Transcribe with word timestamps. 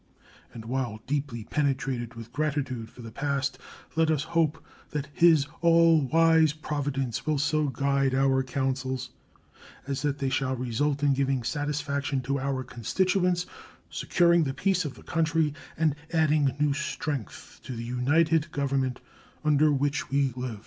And 0.51 0.65
while 0.65 0.99
deeply 1.05 1.43
penetrated 1.43 2.15
with 2.15 2.33
gratitude 2.33 2.89
for 2.89 3.03
the 3.03 3.11
past, 3.11 3.59
let 3.95 4.09
us 4.09 4.23
hope 4.23 4.65
that 4.89 5.09
His 5.13 5.45
all 5.61 6.01
wise 6.01 6.53
providence 6.53 7.27
will 7.27 7.37
so 7.37 7.67
guide 7.67 8.15
our 8.15 8.41
counsels 8.41 9.11
as 9.85 10.01
that 10.01 10.17
they 10.17 10.29
shall 10.31 10.55
result 10.55 11.03
in 11.03 11.13
giving 11.13 11.43
satisfaction 11.43 12.21
to 12.23 12.39
our 12.39 12.63
constituents, 12.63 13.45
securing 13.91 14.43
the 14.45 14.55
peace 14.55 14.85
of 14.85 14.95
the 14.95 15.03
country, 15.03 15.53
and 15.77 15.95
adding 16.11 16.55
new 16.59 16.73
strength 16.73 17.59
to 17.65 17.75
the 17.75 17.83
united 17.85 18.51
Government 18.51 19.01
under 19.45 19.71
which 19.71 20.09
we 20.09 20.33
live. 20.35 20.59